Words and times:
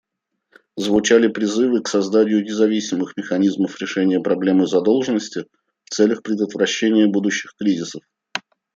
Звучали 0.77 1.27
призывы 1.27 1.83
к 1.83 1.87
созданию 1.87 2.43
независимых 2.43 3.15
механизмов 3.17 3.79
решения 3.79 4.19
проблемы 4.19 4.65
задолженности 4.65 5.45
в 5.83 5.91
целях 5.93 6.23
предотвращения 6.23 7.05
будущих 7.05 7.53
кризисов. 7.55 8.01